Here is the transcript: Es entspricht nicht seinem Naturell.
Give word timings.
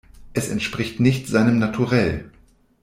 Es 0.33 0.49
entspricht 0.49 0.99
nicht 0.99 1.27
seinem 1.27 1.59
Naturell. 1.59 2.31